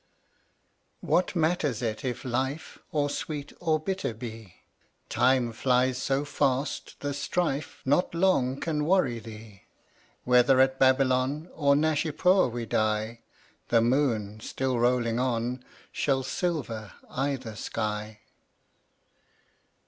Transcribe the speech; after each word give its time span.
148 1.01 1.13
What 1.13 1.39
matters 1.39 1.81
it 1.83 2.03
if 2.03 2.25
life 2.25 2.79
Or 2.91 3.07
sweet 3.07 3.53
or 3.59 3.79
bitter 3.79 4.15
be? 4.15 4.55
Time 5.09 5.51
flies 5.51 5.99
so 5.99 6.25
fast, 6.25 6.99
the 7.01 7.13
strife 7.13 7.83
Not 7.85 8.15
long 8.15 8.59
can 8.59 8.85
worry 8.85 9.19
thee. 9.19 9.61
Whether 10.23 10.59
at 10.59 10.79
Babylon 10.79 11.51
Or 11.53 11.75
Naishapur 11.75 12.49
we 12.51 12.65
die, 12.65 13.19
The 13.67 13.81
moon, 13.83 14.39
still 14.39 14.79
rolling 14.79 15.19
on, 15.19 15.63
Shall 15.91 16.23
silver 16.23 16.93
either 17.07 17.55
sky. 17.55 18.21